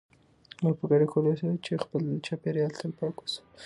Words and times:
موږ 0.61 0.73
په 0.79 0.85
ګډه 0.91 1.05
کولای 1.13 1.35
شو 1.39 1.51
چې 1.65 1.81
خپل 1.83 2.01
چاپیریال 2.25 2.71
تل 2.79 2.91
پاک 2.97 3.15
وساتو. 3.19 3.49